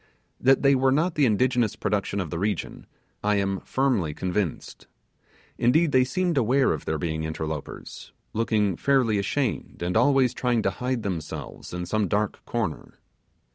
[0.39, 2.87] That they were not the indigenous production of the region,
[3.23, 4.87] I am firmly convinced.
[5.59, 10.71] Indeed they seemed aware of their being interlopers, looking fairly ashamed, and always trying to
[10.71, 12.97] hide themselves in some dark corner.